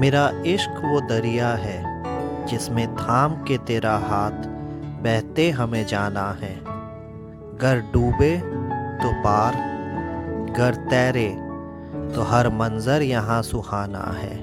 मेरा 0.00 0.28
इश्क 0.46 0.80
वो 0.84 1.00
दरिया 1.00 1.48
है, 1.56 1.80
जिसमें 2.46 2.94
थाम 2.96 3.34
के 3.44 3.56
तेरा 3.66 3.96
हाथ 4.00 4.46
बहते 5.02 5.48
हमें 5.50 5.84
जाना 5.86 6.30
है। 6.40 6.54
गर 7.58 7.80
डूबे 7.92 8.36
तो 9.02 9.12
पार 9.22 9.54
गर 10.58 10.74
तैरे 10.90 11.28
तो 12.14 12.22
हर 12.22 12.48
मंज़र 12.52 13.02
यहाँ 13.02 13.42
सुहाना 13.42 14.04
है। 14.12 14.36